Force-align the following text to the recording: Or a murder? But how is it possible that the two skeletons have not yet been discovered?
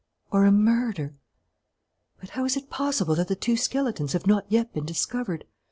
Or 0.31 0.45
a 0.45 0.51
murder? 0.51 1.13
But 2.19 2.29
how 2.29 2.43
is 2.45 2.57
it 2.57 2.71
possible 2.71 3.13
that 3.13 3.27
the 3.27 3.35
two 3.35 3.55
skeletons 3.55 4.13
have 4.13 4.25
not 4.25 4.45
yet 4.49 4.73
been 4.73 4.83
discovered? 4.83 5.45